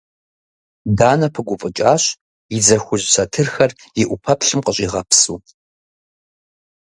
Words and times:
Данэ 0.97 1.27
пыгуфӏыкӏащ, 1.33 2.03
и 2.55 2.57
дзэ 2.63 2.77
хужь 2.83 3.05
сэтырхэр 3.13 3.71
и 4.01 4.03
ӏупэплъым 4.07 4.61
къыщӏигъэпсыу. 4.65 5.37